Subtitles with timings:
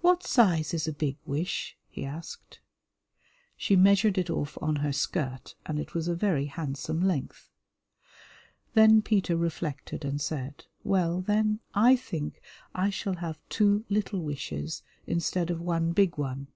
[0.00, 2.60] "What size is a big wish?" he asked.
[3.56, 7.50] She measured it off on her skirt and it was a very handsome length.
[8.74, 12.40] Then Peter reflected and said, "Well, then, I think
[12.76, 16.46] I shall have two little wishes instead of one big one."